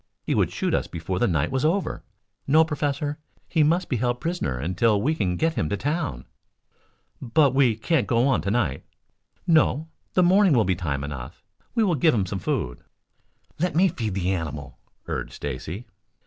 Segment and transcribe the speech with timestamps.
[0.23, 2.01] He would shoot us before the night was over.
[2.47, 6.25] No, Professor, he must be held prisoner until we can get him to town."
[7.21, 8.83] "But we can't go on to night."
[9.45, 9.89] "No.
[10.15, 11.43] The morning will be time enough.
[11.75, 12.81] We will give him some food."
[13.59, 15.85] "Let me feed the animal," urged Stacy.